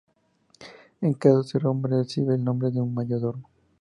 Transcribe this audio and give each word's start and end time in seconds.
En 1.01 1.13
caso 1.13 1.43
de 1.43 1.47
ser 1.47 1.61
un 1.67 1.73
hombre, 1.73 1.95
recibe 1.95 2.33
el 2.33 2.43
nombre 2.43 2.71
de 2.71 2.81
mayordomo. 2.81 3.47